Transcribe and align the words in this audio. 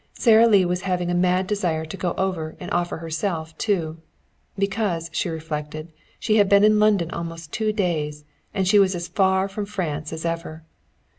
Sara 0.15 0.47
Lee 0.47 0.65
was 0.65 0.81
having 0.81 1.11
a 1.11 1.13
mad 1.13 1.45
desire 1.45 1.85
to 1.85 1.95
go 1.95 2.15
over 2.17 2.55
and 2.59 2.71
offer 2.71 2.97
herself 2.97 3.55
too. 3.59 3.97
Because, 4.57 5.11
she 5.13 5.29
reflected, 5.29 5.91
she 6.19 6.37
had 6.37 6.49
been 6.49 6.63
in 6.63 6.79
London 6.79 7.11
almost 7.11 7.51
two 7.51 7.71
days, 7.71 8.25
and 8.51 8.67
she 8.67 8.79
was 8.79 8.95
as 8.95 9.07
far 9.07 9.47
from 9.47 9.67
France 9.67 10.11
as 10.11 10.25
ever. 10.25 10.63